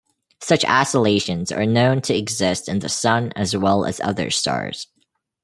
[0.39, 4.87] Such oscillations are known to exist in the sun as well as other stars.